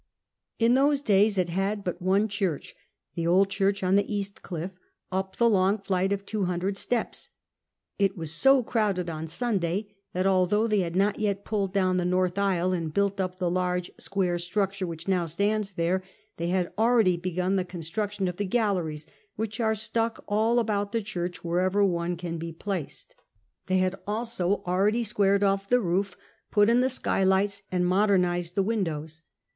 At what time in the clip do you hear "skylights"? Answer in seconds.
26.89-27.61